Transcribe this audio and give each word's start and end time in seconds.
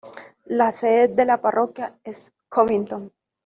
La 0.47 0.71
sede 0.71 1.09
de 1.09 1.25
la 1.25 1.39
parroquia 1.41 1.99
es 2.03 2.33
Covington. 2.49 3.13